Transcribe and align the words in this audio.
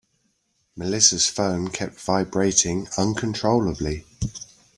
Melissa's 0.75 1.27
phone 1.29 1.69
kept 1.69 1.99
vibrating 2.01 2.87
uncontrollably. 2.97 4.03